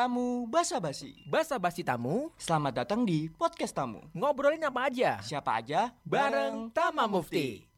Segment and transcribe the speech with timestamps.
[0.00, 1.12] Tamu Basa Basi.
[1.28, 4.00] Basa basi tamu, Selamat datang di podcast tamu.
[4.16, 5.20] ngobrolin apa aja.
[5.20, 5.92] Siapa aja?
[6.08, 7.68] Bareng Tama Mufti.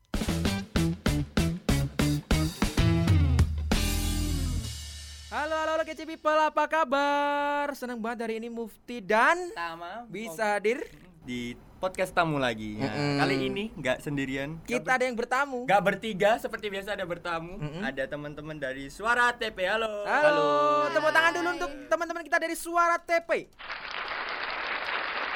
[5.34, 7.74] Halo, halo, halo kece people, apa kabar?
[7.74, 10.86] Senang banget hari ini Mufti dan Tama bisa hadir.
[11.26, 12.78] di podcast tamu lagi.
[12.78, 13.18] Mm-mm.
[13.18, 14.62] Kali ini nggak sendirian.
[14.62, 15.66] Kita ada yang bertamu.
[15.66, 17.58] Gak bertiga seperti biasa ada bertamu.
[17.58, 17.82] Mm-mm.
[17.82, 19.66] Ada teman-teman dari Suara TP.
[19.66, 20.06] Halo.
[20.06, 20.50] Halo,
[20.94, 23.50] tepuk tangan dulu untuk teman-teman kita dari Suara TP.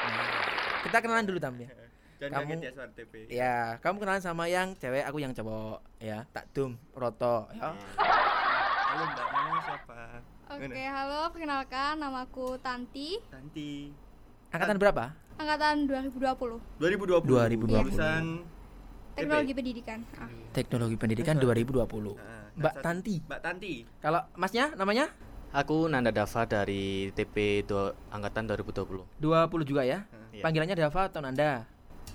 [0.07, 0.31] Nah,
[0.87, 1.67] kita kenalan dulu Tam ya.
[2.23, 3.13] Dan Kamu- kaget ya Suara TP.
[3.27, 6.23] Ya, kamu kenalan sama yang cewek, aku yang cowok ya.
[6.31, 7.51] Tak dum, roto.
[7.51, 7.75] Ya.
[8.87, 9.99] Halo Mbak, namanya siapa?
[10.47, 10.95] Oke, Mana?
[10.95, 13.91] halo, perkenalkan namaku Tanti, Tanti.
[14.47, 15.26] Angkatan berapa?
[15.37, 17.21] Angkatan 2020, 2020.
[17.23, 17.69] 2020.
[17.69, 18.23] Lulusan
[19.13, 19.99] Teknologi Pendidikan.
[20.13, 22.13] Ah, Teknologi Pendidikan 2020.
[22.13, 23.15] Nah, Mbak satu- Tanti.
[23.19, 23.73] Mbak Tanti.
[23.97, 25.09] Kalau masnya namanya?
[25.49, 29.07] Aku Nanda Dava dari TP do, angkatan 2020.
[29.17, 30.05] 20 juga ya?
[30.29, 30.43] Iya.
[30.43, 31.65] Panggilannya Dava atau Nanda?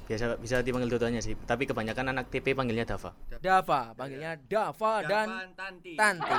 [0.04, 3.10] Biasa bisa dipanggil dua-duanya sih, tapi kebanyakan anak TP panggilnya Dava.
[3.40, 5.92] Dava, panggilnya Dava dan Davan Tanti.
[5.96, 6.30] Tanti.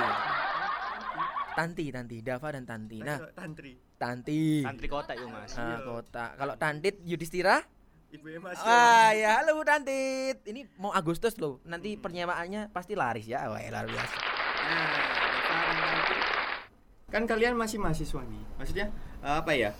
[1.54, 2.98] Tanti, Tanti, Dava dan Tanti.
[2.98, 3.83] Nah, Tantri.
[3.94, 4.62] Tanti.
[4.62, 5.54] Antri kota itu mas.
[5.54, 6.34] Ah, kota.
[6.34, 7.62] Kalau Tantit Yudhistira?
[8.10, 8.58] Ibu Emas.
[8.60, 10.42] Ah, ya, halo Tantit.
[10.44, 11.58] Ini mau Agustus loh.
[11.64, 13.46] Nanti pernyamaannya pasti laris ya.
[13.46, 14.14] Wah, luar biasa.
[14.14, 16.02] Nah.
[17.08, 18.42] Kan kalian masih mahasiswa nih.
[18.56, 18.86] Maksudnya
[19.20, 19.70] apa ya?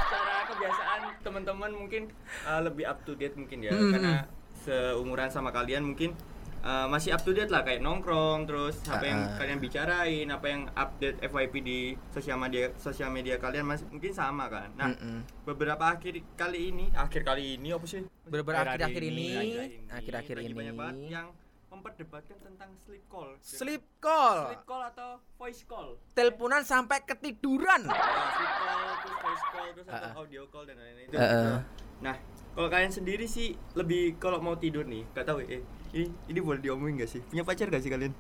[0.02, 2.10] secara kebiasaan teman-teman mungkin
[2.44, 3.94] eh, lebih up to date mungkin ya Hmm.
[3.94, 4.14] karena
[4.60, 6.18] seumuran sama kalian mungkin
[6.62, 9.36] eh, masih up to date lah kayak nongkrong terus apa yang Ah.
[9.36, 11.80] kalian bicarain apa yang update FYP di
[12.10, 15.24] sosial media sosial media kalian masih mungkin sama kan nah Mm-mm.
[15.44, 20.36] beberapa akhir kali ini akhir kali ini apa sih Beberapa Akhir-akhir akhir-akhir ini, Akhir-akhir akhir-akhir
[20.36, 21.28] lagi ini, banyak banget yang
[21.70, 27.82] memperdebatkan tentang sleep call sleep call, sleep call atau voice call teleponan sampai ketiduran.
[27.84, 27.94] Ya,
[28.32, 30.14] sleep call terus voice call terus atau Ah, ah.
[30.16, 31.56] audio call dan lain-lain itu Heeh.
[32.00, 32.16] nah
[32.52, 35.62] kalau kalian sendiri sih lebih kalau mau tidur nih gak tahu eh
[35.92, 38.14] ini ini boleh diomongin gak sih punya pacar gak sih kalian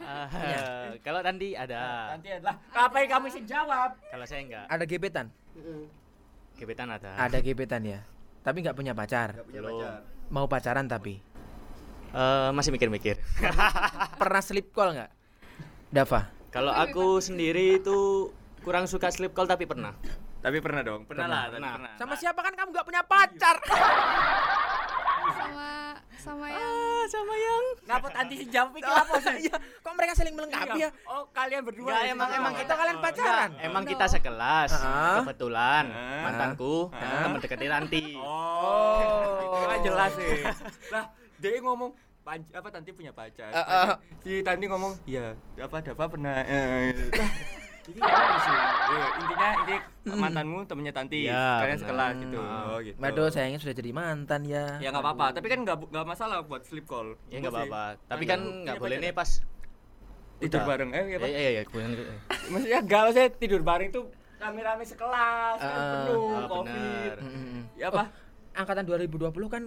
[0.00, 4.64] Ah, kalau Tandi ada, nanti adalah apa yang kamu sih jawab kalau saya enggak.
[4.64, 5.28] Ada gebetan?
[6.56, 7.12] Gebetan ada.
[7.20, 8.00] Ada gebetan ya.
[8.40, 9.36] Tapi nggak punya pacar.
[9.36, 9.76] gak punya Belum.
[9.76, 9.92] pacar
[10.32, 11.20] Mau pacaran tapi.
[12.12, 13.20] Eh, masih mikir-mikir.
[14.20, 15.10] Pernah sleep call nggak?
[15.92, 16.32] Dava.
[16.48, 18.32] kalau aku sendiri itu
[18.64, 19.92] kurang suka sleep call tapi pernah.
[20.40, 21.72] tapi pernah dong pernah, Pernah, lah pernah.
[21.76, 23.56] pernah Sama siapa kan kamu nggak punya pacar?
[25.26, 25.68] sama
[26.14, 27.64] sama yang Ah, sama yang.
[27.84, 30.90] ngapa tanti sih jawab pikir apa sih Iya, kok mereka saling melengkapi ya?
[31.06, 33.50] oh kalian berdua ya emang emang kita kalian pacaran.
[33.58, 34.70] Emang kita sekelas.
[34.74, 35.20] Ah.
[35.20, 36.22] Kebetulan Ah.
[36.24, 37.22] mantanku Ah.
[37.22, 38.16] teman dekatnya Ranti.
[38.16, 38.98] oh
[39.38, 40.40] itu kan jelas sih
[40.94, 41.04] lah
[41.36, 43.86] dia ngomong "Pan- apa tanti punya pacar Ah, ah.
[44.18, 47.30] si tanti ngomong ya apa Dava pernah eh, lah,
[47.84, 47.98] jadi
[48.40, 48.56] sih.
[48.84, 52.38] Eh, intinya ini mantanmu temennya tanti Iya, kalian sekelas gitu.
[52.40, 52.96] Oh gitu.
[52.96, 54.64] Waduh, sayangnya sudah jadi mantan ya.
[54.78, 55.26] ya nggak apa-apa.
[55.32, 57.14] Tapi kan nggak nggak masalah buat sleep call.
[57.28, 58.08] Ya enggak Maksudnya, apa-apa.
[58.08, 59.18] Tapi kan punya enggak boleh nih nggak?
[59.18, 59.30] pas.
[60.34, 60.90] Tidur bareng.
[60.90, 61.90] Eh ya, Iya iya iya, kemudian
[62.50, 64.04] maksudnya enggak maksudnya tidur bareng tuh
[64.36, 67.12] rame-rame sekelas kan Ah, penuh ah, covid.
[67.74, 68.04] ya apa
[68.54, 69.62] Angkatan 2020 kan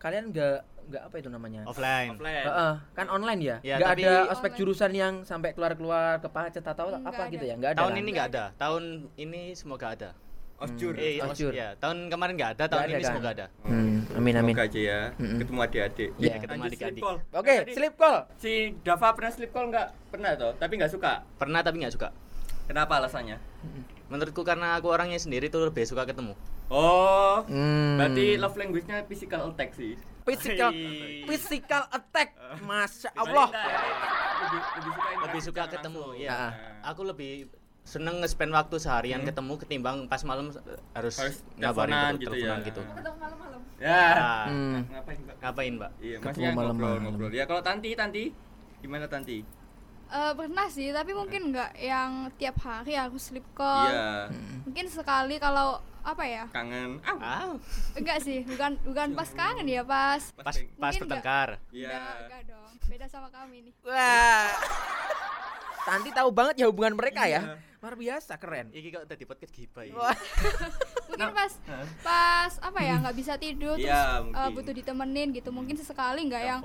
[0.00, 1.62] kalian nggak nggak apa itu namanya?
[1.62, 2.10] offline.
[2.10, 3.56] offline Heeh, kan online ya?
[3.62, 4.58] Ya, nggak tapi- ada ospek Online.
[4.58, 7.30] jurusan yang sampai keluar-keluar ke pacet atau Nggak apa ada.
[7.30, 7.54] gitu ya?
[7.54, 7.78] Nggak ada.
[7.78, 8.00] Tahun kan?
[8.00, 8.44] ini enggak ada.
[8.56, 8.82] Tahun
[9.16, 10.10] ini semoga ada.
[10.58, 11.56] osjur Eh, Oh, os- sure.
[11.56, 13.10] ya, tahun kemarin enggak ada, tahun Nggak ada ini kan?
[13.10, 13.46] semoga ada.
[13.62, 14.52] Hmm, amin amin.
[14.52, 15.38] Semoga aja ya Mm-mm.
[15.38, 17.02] ketemu adik-adik Iya, ketemu Lanjut adik-adik.
[17.32, 18.16] Oke, Tadi sleep call.
[18.36, 22.08] si Dava pernah sleep call nggak pernah toh tapi nggak suka Pernah tapi enggak suka.
[22.66, 23.40] kenapa alasannya
[24.10, 26.34] Menurutku karena aku orangnya sendiri tuh lebih suka ketemu.
[26.68, 27.94] oh Hmm.
[27.96, 31.22] berarti love language-nya physical attack sih physical Hei.
[31.24, 32.34] physical attack.
[32.60, 33.48] Masya Allah.
[33.50, 36.14] lebih, lebih suka Lebih suka ketemu, langsung.
[36.16, 36.30] iya.
[36.30, 36.52] Ah.
[36.86, 37.50] Aku lebih
[37.82, 39.28] seneng nge-spend waktu seharian Hmm.
[39.28, 40.54] ketemu ketimbang pas malam
[40.92, 42.66] harus, Harus ngabarin teleponan gitu, teleponan ya.
[42.66, 42.82] gitu.
[42.84, 43.60] ketemu malam-malam.
[43.76, 44.78] ya Nah, Hmm.
[44.86, 45.90] ngapain mbak ngapain, Mbak?
[45.98, 47.00] iya Ketemu maksudnya ngobrol malam-malam.
[47.02, 48.24] ngobrol ya kalau tanti tanti
[48.78, 49.36] gimana tanti
[50.10, 53.86] Eh, pernah sih, tapi mungkin nggak yang tiap hari aku sleep call.
[53.86, 54.26] iya
[54.60, 56.44] Mungkin sekali kalau apa ya?
[56.50, 56.98] kangen.
[57.04, 57.54] Ah,
[57.94, 61.62] Enggak sih, bukan bukan pas kangen ya, pas pas pas bertengkar.
[61.70, 62.72] iya Enggak, enggak dong.
[62.86, 63.74] Beda sama kami nih.
[63.82, 64.50] Wah.
[65.80, 67.40] Tanti tahu banget ya hubungan mereka Iya.
[67.54, 67.54] ya.
[67.80, 68.68] Luar biasa, keren.
[68.70, 69.94] Iki kok tadi podcast giba ya.
[71.10, 71.86] Mungkin pas Hah?
[72.06, 74.54] pas apa ya nggak bisa tidur terus eh, mungkin.
[74.54, 75.50] butuh ditemenin gitu.
[75.50, 76.60] Mungkin sesekali nggak yang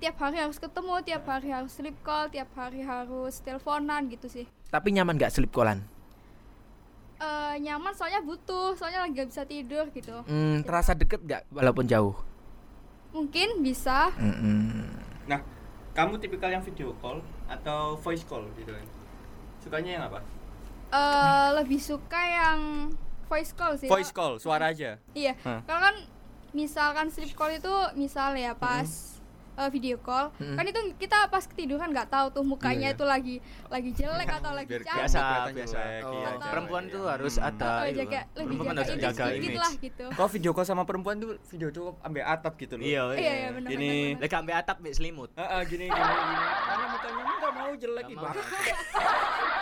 [0.00, 4.48] tiap hari harus ketemu, tiap hari harus sleep call, tiap hari harus teleponan gitu sih.
[4.72, 5.84] Tapi nyaman nggak sleep callan?
[7.22, 10.26] Eh, nyaman soalnya butuh, soalnya lagi nggak bisa tidur gitu.
[10.26, 12.18] Hmm, terasa deket nggak walaupun jauh?
[13.14, 14.10] Mungkin bisa.
[14.18, 14.88] Mm-mm.
[15.30, 15.38] Nah,
[15.94, 18.86] kamu tipikal yang video call atau voice call gitu kan?
[19.62, 20.18] Sukanya yang apa?
[20.90, 22.90] Eh, lebih suka yang
[23.32, 23.88] voice call sih.
[23.88, 25.00] Voice call, suara aja.
[25.12, 25.32] Iya.
[25.40, 25.64] Hah.
[25.64, 25.96] Kalau kan
[26.52, 28.84] misalkan sleep call itu misal ya pas
[29.52, 30.52] eh, video call, Mm-mm.
[30.54, 32.96] kan itu kita pas ketiduran nggak tahu tuh mukanya Iya, iya.
[32.96, 33.36] itu lagi
[33.68, 34.88] lagi jelek atau lagi cantik.
[34.90, 35.20] biasa
[35.50, 36.90] biasa Oh, iya, perempuan iya.
[36.90, 37.48] tuh harus Hmm.
[37.50, 40.04] ada Atau jaga lebih perempuan jaga harus image jaga image lah gitu.
[40.10, 42.82] Kalau video call sama perempuan tuh video tuh ambil atap gitu loh.
[42.82, 43.92] iya Iya, iya, benar, Gini.
[44.14, 46.36] lagi ambil atap mbek selimut Heeh, gini gini gini.
[46.62, 48.24] Karena mukanya enggak mau jelek Nggak gitu.
[48.24, 48.32] mau.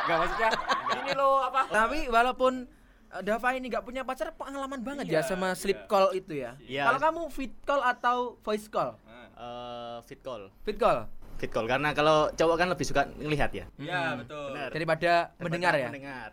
[0.00, 0.48] Enggak maksudnya
[0.96, 1.60] ini loh apa?
[1.68, 2.52] Tapi walaupun
[3.12, 5.86] Dava ini nggak punya pacar, pengalaman banget Iya, ya sama sleep iya.
[5.86, 6.54] call itu ya.
[6.62, 6.82] Iya.
[6.86, 8.94] Kalau kamu fit call atau voice call?
[9.34, 13.64] Eh, fit call Fit call fit call karena kalau cowok kan lebih suka ngelihat ya
[13.76, 14.18] Iya, Hmm.
[14.20, 14.44] betul.
[14.52, 14.68] Benar.
[14.70, 15.88] daripada mendengar ya.
[15.88, 16.30] mendengar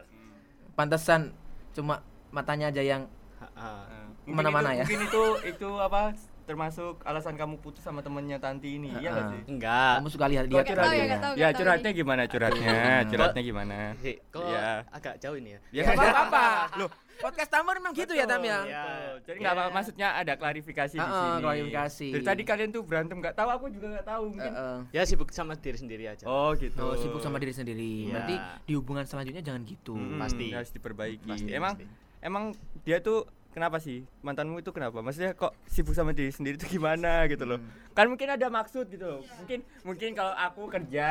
[0.74, 1.32] Pantesan
[1.72, 3.08] cuma matanya aja yang.
[3.56, 3.88] Nah,
[4.28, 4.84] mungkin ya?
[4.84, 6.14] Mungkin itu itu apa
[6.48, 9.34] termasuk alasan kamu putus sama temennya Tanti ini, iya nggak Heeh.
[9.36, 9.42] sih?
[9.52, 11.34] enggak kamu suka lihat dia tahu ya, tahu.
[11.36, 12.72] Ya curhatnya gimana curhatnya?
[12.72, 13.10] Hmm.
[13.12, 13.76] Curhatnya gimana?
[14.00, 14.68] kok Iya.
[14.88, 16.46] agak jauh ini ya Ya apa-apa.
[16.80, 18.62] Loh, Podcast tamu memang gitu ya Tam ya.
[18.62, 18.84] Iya.
[18.86, 19.16] betul.
[19.26, 19.58] Jadi nggak Ya.
[19.60, 21.42] apa maksudnya ada klarifikasi di Heeh, sini.
[21.42, 22.08] klarifikasi.
[22.14, 24.54] Dari tadi kalian tuh berantem nggak tahu, aku juga nggak tahu mungkin.
[24.54, 24.78] Heeh.
[24.94, 26.78] ya sibuk sama diri sendiri aja Oh gitu.
[26.78, 28.08] Oh, sibuk sama diri sendiri.
[28.08, 28.14] Iya.
[28.14, 29.98] Berarti di hubungan selanjutnya jangan gitu.
[29.98, 30.46] Mm-mm, Pasti.
[30.54, 31.26] harus diperbaiki.
[31.28, 31.86] Pasti, emang pasti.
[32.22, 32.44] emang
[32.86, 33.26] dia tuh
[33.58, 35.02] kenapa sih mantanmu itu kenapa?
[35.02, 37.58] Maksudnya kok sibuk sama diri sendiri itu gimana gitu loh?
[37.92, 39.02] Kan mungkin ada maksud gitu.
[39.04, 39.20] loh.
[39.42, 41.10] Mungkin mungkin kalau aku kerja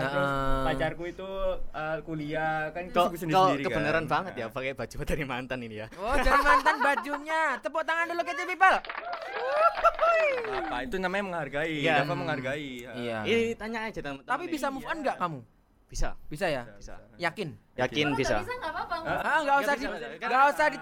[0.00, 0.64] terus Heeh.
[0.64, 1.28] pacarku itu
[1.68, 3.68] uh, kuliah kan kok sibuk kok sendiri-sendiri kan.
[3.68, 7.40] kebenaran banget ya pakai baju dari mantan ini ya Oh, dari mantan bajunya.
[7.60, 8.76] Tepuk tangan dulu ke people.
[10.52, 11.76] apa itu namanya menghargai.
[11.78, 11.94] Iya.
[12.00, 12.70] Dava menghargai.
[12.88, 13.18] Iya.
[13.24, 15.40] ini tanya aja teman Tapi bisa move on nggak kamu?
[15.86, 16.64] bisa Bisa ya?
[16.72, 17.52] bisa Yakin?
[17.76, 18.94] yakin Kalau bisa nggak bisa nggak apa-apa.
[18.96, 20.08] Ah, Ah, nggak usah bisa, di bisa.
[20.24, 20.78] nggak usah di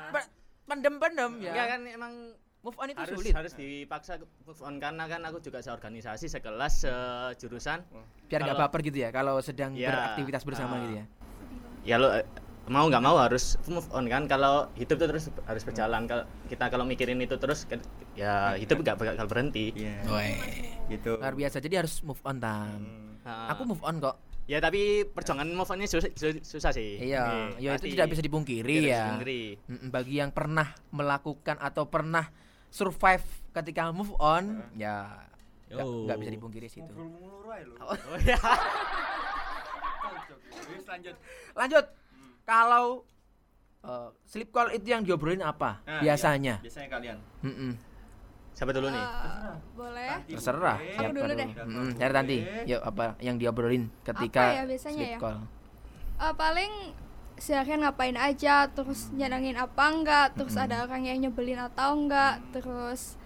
[0.71, 1.51] pendem-pendem ya.
[1.51, 2.15] Enggak kan emang
[2.61, 3.33] Move on itu harus sulit.
[3.33, 7.81] harus dipaksa move on karena kan aku juga seorganisasi sekelas sejurusan
[8.29, 9.89] Biar nggak baper gitu ya kalau sedang Iya.
[9.89, 10.81] beraktivitas bersama Ah.
[10.83, 11.05] gitu ya.
[11.83, 12.21] ya lo eh,
[12.69, 16.69] mau nggak mau harus move on kan kalau hidup itu terus harus berjalan kalau kita
[16.69, 17.81] kalau mikirin itu terus kan,
[18.13, 19.97] ya hidup nggak bakal berhenti Iya.
[20.05, 20.31] Woi.
[20.93, 21.17] Gitu.
[21.17, 21.59] Luar biasa.
[21.59, 22.77] Jadi harus move on tam.
[23.25, 23.49] Hmm.
[23.49, 24.21] Aku move on kok.
[24.51, 26.11] Ya tapi perjuangan move onnya susah,
[26.43, 29.15] susah, sih Iya, ya itu tidak bisa dipungkiri ya.
[29.15, 29.43] dipungkiri.
[29.87, 32.27] Bagi yang pernah melakukan atau pernah
[32.67, 35.23] survive ketika move on, ya
[35.71, 36.19] nggak Oh.
[36.19, 37.15] bisa dipungkiri aja lu.
[37.79, 37.95] oh
[38.27, 38.39] ya
[40.51, 41.15] Terus lanjut.
[41.53, 41.85] Lanjut,
[42.43, 43.07] kalau
[43.81, 46.59] eh, sleep call itu yang diobrolin apa Nah, biasanya?
[46.59, 46.65] iya.
[46.65, 47.19] Biasanya kalian.
[47.43, 47.73] Mm-mm.
[48.61, 50.11] Siapa dulu nih Eh, boleh.
[50.29, 50.77] Terserah.
[50.77, 51.49] Aku dulu deh.
[51.57, 55.19] Mm-mm, Dari Tanti, yuk apa yang diobrolin ketika ya biasanya sleep ya?
[55.19, 55.39] call?
[56.21, 56.73] Eh, paling
[57.35, 63.17] seharian ngapain aja, terus nyenengin apa enggak, terus ada orang yang nyebelin atau enggak, terus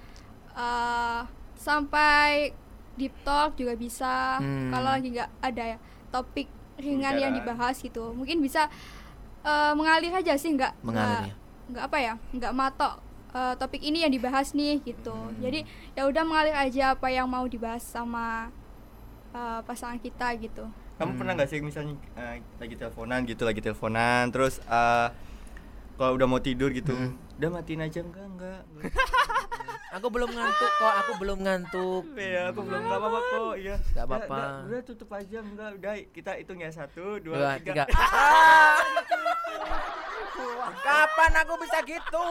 [0.52, 1.20] eh
[1.56, 2.54] sampai
[2.94, 4.38] deep talk juga bisa.
[4.38, 4.70] Hmm.
[4.70, 5.78] Kalau lagi nggak ada ya
[6.08, 6.46] topik
[6.76, 7.58] ringan yang Pembicaraan.
[7.58, 8.70] dibahas gitu, mungkin bisa
[9.42, 11.34] eh, mengalir aja sih, nggak Mengalir nggak- ya?
[11.66, 12.94] nggak apa ya, nggak matok
[13.34, 15.10] eh, topik ini yang dibahas nih gitu.
[15.10, 15.36] Hmm.
[15.38, 18.48] Jadi ya udah mengalir aja apa yang mau dibahas sama
[19.30, 20.64] eh, pasangan kita gitu.
[20.94, 21.18] Kamu Hmm.
[21.18, 25.08] pernah nggak sih misalnya eh, lagi teleponan gitu, lagi teleponan, terus eh,
[25.94, 27.18] kalau udah mau tidur gitu, Hmm.
[27.36, 28.62] udah matiin aja enggak enggak.
[29.94, 32.02] Aku belum ngantuk kok, aku belum ngantuk.
[32.18, 33.54] Iya, aku belum nggak apa-apa kok.
[33.54, 33.76] Iya.
[33.94, 34.34] Nggak apa-apa.
[34.34, 35.70] Udah, udah tutup aja enggak.
[35.78, 37.86] Udah kita hitung ya satu, dua, Dua, tiga.
[37.86, 37.94] tiga.
[38.02, 38.82] Ah!
[40.82, 42.26] Kapan aku bisa gitu?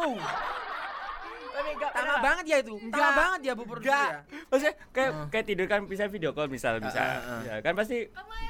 [1.53, 2.74] Tapi enggak Tama banget ya itu.
[2.74, 3.12] Tama Enggak.
[3.15, 4.10] banget ya Bu Purdi Enggak.
[4.10, 4.19] ya.
[4.43, 5.27] Maksudnya kayak Hmm.
[5.29, 6.98] kayak tidur kan bisa video call misal bisa.
[6.98, 7.41] Ah, ah, ah.
[7.43, 7.98] Ya, kan pasti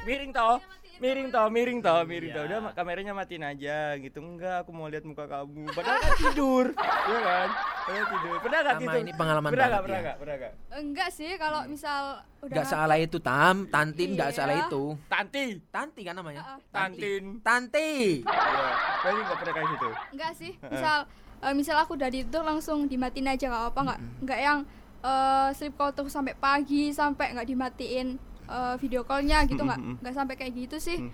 [0.04, 0.58] miring toh.
[0.96, 2.46] Miring toh, miring toh, miring toh.
[2.46, 2.58] Iya.
[2.62, 4.22] Udah kameranya matiin aja gitu.
[4.22, 5.68] Enggak, aku mau lihat muka kamu.
[5.70, 6.66] Padahal kan tidur.
[7.04, 7.50] Iya kan?
[7.84, 8.36] Padahal tidur.
[8.40, 8.98] Pernah enggak gitu?
[9.02, 9.82] ini pengalaman Pernah enggak?
[9.82, 10.02] Pernah ya.
[10.02, 10.16] enggak?
[10.16, 10.54] Pernah enggak?
[10.72, 12.02] Enggak sih kalau misal
[12.40, 14.38] udah Enggak salah itu Tam, Tantin enggak Iya.
[14.38, 14.84] salah itu.
[15.06, 15.44] Tanti.
[15.68, 16.42] Tanti kan namanya?
[16.70, 17.24] Tantin.
[17.42, 17.92] Tanti.
[18.22, 18.68] Iya.
[19.02, 19.90] Tapi enggak pernah kayak gitu.
[20.14, 20.98] enggak sih misal
[21.44, 24.60] eh, misal aku udah tidur langsung dimatiin aja nggak apa nggak nggak yang
[25.00, 28.08] eh, sleep call terus sampai pagi sampai nggak dimatiin
[28.46, 29.96] eh, video callnya gitu nggak Mm-mm.
[30.00, 31.00] nggak sampai kayak gitu sih.
[31.00, 31.12] Mm.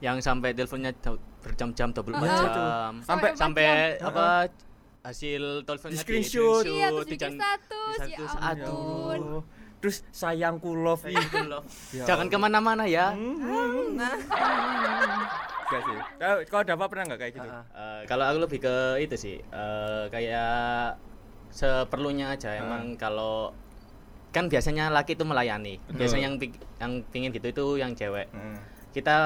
[0.00, 2.92] yang sampai teleponnya jam- berjam-jam 24 Ah, jam.
[3.00, 4.26] Sampai- sampai empat apa
[5.02, 6.62] hasil teleponnya Di screenshot.
[6.64, 9.18] iya di bikin jan- status di ya ampun.
[9.20, 9.42] Aduh.
[9.78, 11.14] Terus sayangku love ih.
[11.92, 13.10] Ya jangan ke mana-mana ya.
[13.10, 13.98] Hmm.
[15.72, 15.96] Enggak sih.
[16.18, 17.48] Kalau kalau Dava pernah enggak kayak gitu?
[17.48, 21.00] Eh, kalau aku lebih ke itu sih eh, kayak
[21.48, 22.60] seperlunya aja Ah.
[22.60, 23.56] emang kalau
[24.28, 26.36] kan biasanya laki itu melayani biasanya yang
[26.80, 28.56] yang pingin gitu itu yang cewek Hmm.
[28.92, 29.16] Kita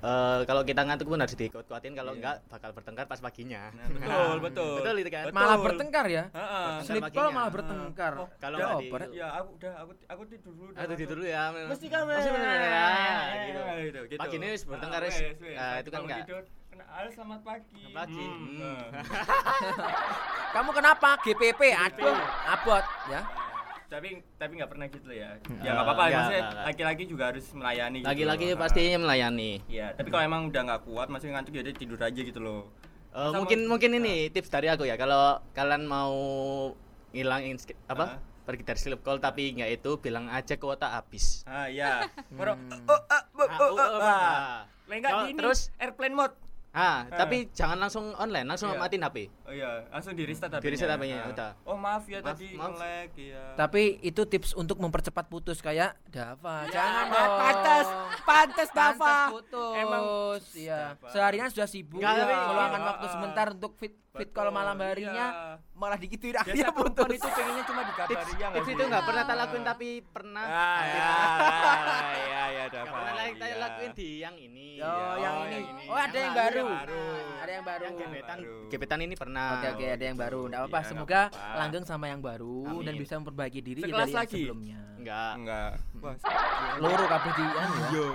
[0.00, 2.18] eh, kalau kita ngantuk pun harus dikuat-kuatin kalau Iya.
[2.18, 3.70] enggak bakal bertengkar pas paginya.
[3.70, 4.74] Nah, betul, betul.
[4.76, 5.24] Betul itu kan.
[5.24, 5.38] Betul.
[5.38, 6.24] Malah bertengkar ya.
[6.28, 6.70] Heeh.
[6.82, 8.12] Sleep call malah bertengkar.
[8.16, 8.90] Oh, Kalau Ya, nggak di-.
[9.14, 10.70] Ya, aku udah aku aku tidur dulu.
[10.74, 11.42] Ah, tidur dulu ya.
[11.50, 12.86] Mesti kan Mesti bener ya.
[13.38, 13.60] Gitu.
[13.80, 14.18] gitu, gitu.
[14.18, 15.16] Pagi ini bertengkar, Ah, wis.
[15.16, 15.56] wes, wes.
[15.56, 17.78] Ah, itu kan Bangun nggak- tidur, kena halo selamat pagi.
[17.80, 18.18] Selamat pagi.
[18.20, 18.58] Hmm, Hmm.
[18.58, 19.02] nah.
[20.54, 21.10] Kamu kenapa?
[21.22, 21.60] GPP.
[21.70, 23.22] Aduh, abot ya.
[23.88, 25.58] Tapi tapi nggak pernah gitu ya Hmm.
[25.58, 28.58] ya nggak apa-apa Nggak, maksudnya laki-laki juga harus melayani gitu Lagi-lagi loh.
[28.58, 29.50] pastinya melayani.
[29.66, 32.68] Iya, tapi kalau emang udah nggak kuat masih ngantuk ya udah tidur aja gitu loh.
[33.08, 36.12] Eh, Sama- mungkin mungkin ini tips dari aku ya kalau kalian mau
[37.10, 37.56] ngilangin
[37.88, 41.68] apa pergi dari sleep call tapi nggak itu bilang aja kuota habis Ah.
[42.30, 42.52] Baru
[42.84, 44.64] oh, oh, oh, oh,
[45.24, 46.36] gini, terus- airplane mode.
[46.70, 47.16] Ah Ah.
[47.16, 48.78] tapi jangan langsung online langsung Iya.
[48.78, 51.50] matiin HP Oh iya, langsung di restart Di restart HP-nya, udah.
[51.64, 52.68] Oh maaf ya Maaf, tadi maaf.
[52.70, 53.44] nge-lag ya.
[53.56, 56.68] Tapi itu tips untuk mempercepat putus kayak Dava.
[56.74, 57.32] Jangan dong.
[57.38, 57.86] pantas,
[58.22, 59.32] pantas Dava.
[59.32, 59.74] Putus.
[59.74, 60.02] Emang
[60.54, 60.92] iya.
[61.06, 63.10] Seharian sudah sibuk Nggak, tapi- meluangkan iya, waktu ah.
[63.10, 65.52] sebentar untuk fit fit kalau malam harinya iya.
[65.78, 67.08] Malah digituin Biasa akhirnya putus.
[67.08, 68.74] itu pengennya cuma tips, dikabari ya nggak tips sih?
[68.74, 71.08] itu nggak pernah tak lakuin tapi pernah Ah, ya,
[72.18, 72.90] ya, ya, Dava.
[72.90, 73.62] pernah lagi saya iya.
[73.62, 75.50] lakuin di yang ini Oh, Iya, yang oh, ini.
[75.50, 75.84] yang ini.
[75.86, 76.66] Oh, ada yang baru.
[76.68, 77.02] baru.
[77.38, 77.82] Ada yang baru.
[77.82, 78.38] yang gebetan
[78.70, 80.40] gebetan ini pernah Oke oke ada yang baru.
[80.46, 80.78] Enggak apa-apa.
[80.78, 81.20] Iya, Semoga
[81.56, 84.78] langgeng sama yang baru dan bisa memperbaiki diri dari yang sebelumnya.
[84.98, 85.70] enggak Enggak.
[85.98, 86.14] Wah,
[86.78, 87.88] Loro kabeh di anu ya.
[87.90, 88.06] Yo.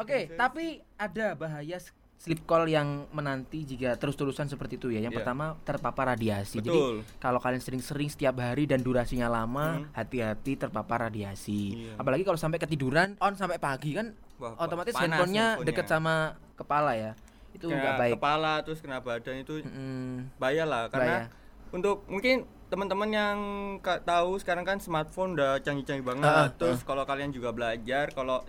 [0.00, 0.64] Oke, tapi
[0.96, 1.76] ada bahaya
[2.16, 4.98] sleep call yang menanti jika terus-terusan seperti itu ya.
[4.98, 5.18] Yang Iya.
[5.20, 6.58] pertama terpapar radiasi.
[6.58, 7.04] Betul.
[7.04, 9.92] Jadi kalau kalian sering-sering setiap hari dan durasinya lama, Hmm.
[9.92, 11.84] hati-hati terpapar radiasi.
[11.84, 11.92] Iya.
[11.96, 16.14] Apalagi kalau sampai ketiduran on sampai pagi kan Wah, otomatis panas handphonenya deket sama
[16.54, 17.12] kepala ya.
[17.52, 18.14] Itu Kena nggak baik.
[18.16, 21.70] Kepala terus kena badan itu Mm, bahaya lah karena Bahaya.
[21.70, 23.38] untuk mungkin teman-teman yang
[24.02, 26.26] tahu sekarang kan smartphone udah canggih-canggih banget.
[26.26, 28.42] Ah, terus kalau kalian juga belajar kalau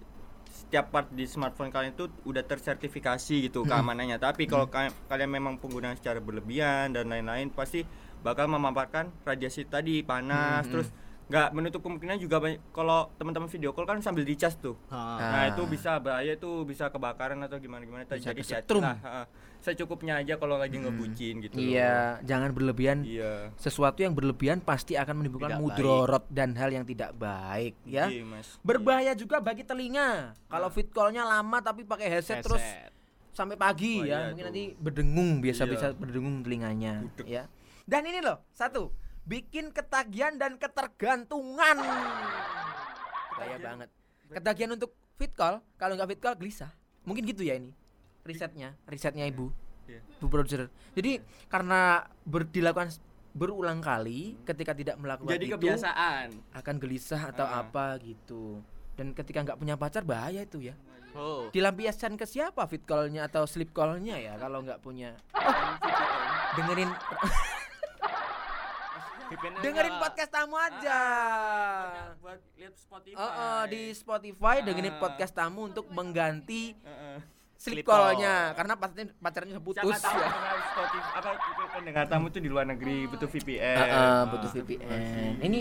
[0.55, 4.15] setiap part di smartphone kalian itu udah tersertifikasi gitu keamanannya.
[4.17, 7.83] Tapi kalau ka- kalian memang penggunaan secara berlebihan dan lain-lain pasti
[8.17, 10.87] bakal memaparkan radiasi tadi panas Hmm, terus
[11.25, 14.77] nggak menutup kemungkinan juga banyak kalau teman-teman video call kan sambil dicas tuh.
[14.87, 15.17] Ah.
[15.17, 15.45] Nah Ah.
[15.49, 18.41] itu bisa bahaya itu bisa kebakaran atau gimana gimana Bisa jadi
[18.75, 19.23] lah, ha.
[19.59, 21.65] secukupnya aja kalau lagi ngebucin gitu loh.
[21.65, 23.01] Iya, jangan berlebihan.
[23.01, 28.05] iya Sesuatu yang berlebihan pasti akan menimbulkan mudorot dan hal yang tidak baik ya.
[28.05, 30.37] Iya, mas Berbahaya juga bagi telinga.
[30.45, 32.93] Kalau fit call-nya lama tapi pakai headset, terus Headset.
[33.31, 34.09] sampai pagi Wah, ya.
[34.15, 34.47] iya Mungkin tuh.
[34.47, 35.71] nanti berdengung biasa Iya.
[35.71, 37.25] bisa berdengung telinganya Budek.
[37.25, 37.43] ya.
[37.83, 38.93] Dan ini loh, satu,
[39.25, 41.77] bikin ketagihan dan ketergantungan.
[41.77, 42.05] Bahaya
[43.35, 43.61] Ketagihan.
[43.61, 43.89] banget.
[44.25, 46.71] Ketagihan untuk fit call, kalau nggak fit call gelisah.
[47.03, 47.73] Mungkin gitu ya ini.
[48.21, 49.53] Risetnya, risetnya Ibu.
[49.85, 50.01] Iya.
[50.17, 50.65] Bu produser.
[50.93, 52.89] Jadi karena ber, dilakukan
[53.35, 57.61] berulang kali ketika tidak melakukan jadi itu kebiasaan akan gelisah atau Ah.
[57.61, 58.63] apa gitu.
[58.95, 60.73] Dan ketika nggak punya pacar bahaya itu ya.
[61.13, 65.13] oh Dilampiaskan ke siapa fit call-nya atau sleep call-nya ya kalau nggak punya.
[66.55, 67.54] dengerin VPN-nya
[69.57, 70.99] dengerin podcast tamu aja.
[72.17, 74.99] buat lihat Spotify Oh, oh, di Spotify dengerin Ah.
[74.99, 77.17] podcast tamu untuk mengganti Heeh.
[77.55, 78.13] sleep Sleep call.
[78.13, 80.29] call-nya karena pacarnya pacarnya siapa putus tahu ya.
[80.65, 81.29] Spotify apa
[81.71, 85.41] pendengar tamu tuh di luar negeri butuh VPN Ah, ah, Ah, butuh VPN.
[85.41, 85.57] Ini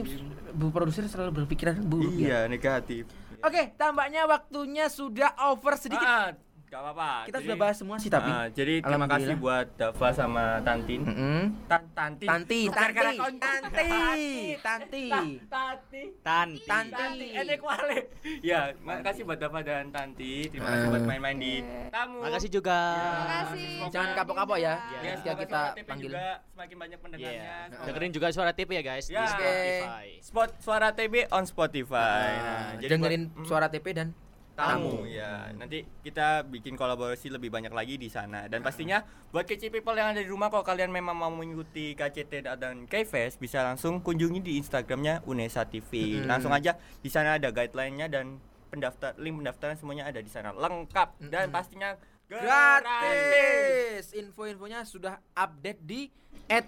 [0.53, 2.21] Bu produser selalu berpikiran buruk ya.
[2.21, 3.07] iya negatif
[3.41, 6.01] Oke, tampaknya waktunya sudah over sedikit.
[6.03, 6.33] Ah,
[6.75, 8.27] gak apa-apa Kita Jadi- sudah bahas semua sih tapi.
[8.29, 11.41] Ah, jadi terima kasih buat Dava sama Tantin Mm-mm.
[11.65, 14.27] Tan Tanti Tanti, Bukan karena Tanti, kon- Tanti, Tanti.
[14.59, 15.05] Tanti
[15.47, 16.03] Tanti.
[16.21, 16.67] Tanti.
[16.67, 17.99] Tanti enek wale
[18.43, 20.91] ya makasih buat Dava dan Tanti terima kasih Ah.
[20.91, 21.55] buat main-main di
[21.89, 22.81] tamu Makasih juga.
[22.91, 23.69] Terima kasih.
[23.71, 24.65] Semoga- Jangan kapok-kapok ya.
[24.65, 24.75] Ya,
[25.15, 26.07] Ketika semoga kita suara TP panggil.
[26.09, 27.31] juga semakin banyak pendengarnya.
[27.39, 27.55] Iya.
[27.65, 29.25] Semoga- Dengerin juga suara TP ya guys di Ya.
[29.25, 30.07] Spotify.
[30.21, 32.27] Spot suara TB on Spotify.
[32.27, 34.09] Nah, Nah, jadi dengerin buat- suara TP dan
[34.55, 35.51] tamu ya.
[35.55, 38.47] Nanti kita bikin kolaborasi lebih banyak lagi di sana.
[38.47, 39.03] Dan pastinya
[39.35, 43.43] buat kece people yang ada di rumah kalau kalian memang mau mengikuti KCT dan K-Fest
[43.43, 46.23] bisa langsung kunjungi di Instagramnya Unesa TV.
[46.23, 48.39] Langsung aja di sana ada guideline-nya dan
[48.71, 51.95] pendaftar link pendaftaran semuanya ada di sana lengkap dan pastinya
[52.27, 54.11] gratis.
[54.17, 56.11] Info-infonya sudah update di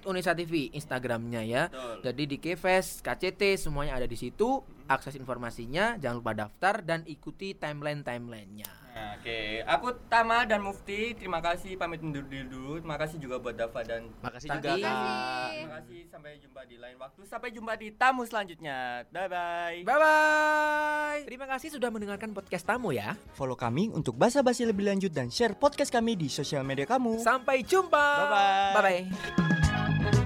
[0.06, 1.66] @unesa TV Instagramnya ya.
[1.66, 1.96] Betul.
[2.06, 4.62] Jadi di Kfest, KCT semuanya ada di situ.
[4.86, 8.86] Akses informasinya, jangan lupa daftar dan ikuti timeline-timelinenya.
[8.96, 11.12] Nah, Oke, aku Tama dan Mufti.
[11.12, 12.80] Terima kasih pamit undur diri dulu.
[12.80, 14.56] Terima kasih juga buat Dava dan Makasih Tanti.
[14.56, 15.50] juga Terima Kak.
[15.52, 17.20] Terima kasih sampai jumpa di lain waktu.
[17.28, 19.04] Sampai jumpa di tamu selanjutnya.
[19.12, 19.76] Bye bye.
[19.84, 21.20] Bye bye.
[21.28, 23.20] Terima kasih sudah mendengarkan podcast tamu ya.
[23.36, 27.20] Follow kami untuk basa-basi lebih lanjut dan share podcast kami di sosial media kamu.
[27.20, 28.06] Sampai jumpa.
[28.32, 28.72] Bye-bye.
[28.72, 30.24] Bye bye.